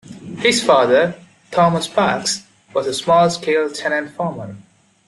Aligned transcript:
His 0.39 0.63
father, 0.63 1.13
Thomas 1.51 1.87
Parkes, 1.87 2.41
was 2.73 2.87
a 2.87 2.93
small-scale 2.95 3.69
tenant 3.71 4.09
farmer. 4.15 4.55